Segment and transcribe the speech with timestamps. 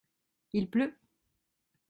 [0.53, 0.97] Il pleut?